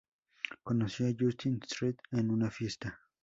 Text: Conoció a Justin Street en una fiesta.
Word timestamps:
Conoció 0.63 1.05
a 1.05 1.13
Justin 1.15 1.59
Street 1.63 1.99
en 2.11 2.31
una 2.31 2.49
fiesta. 2.49 2.99